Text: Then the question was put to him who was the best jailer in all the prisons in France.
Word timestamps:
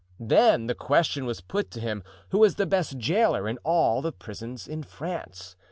Then 0.19 0.65
the 0.65 0.73
question 0.73 1.27
was 1.27 1.41
put 1.41 1.69
to 1.69 1.79
him 1.79 2.01
who 2.29 2.39
was 2.39 2.55
the 2.55 2.65
best 2.65 2.97
jailer 2.97 3.47
in 3.47 3.59
all 3.63 4.01
the 4.01 4.11
prisons 4.11 4.67
in 4.67 4.81
France. 4.81 5.55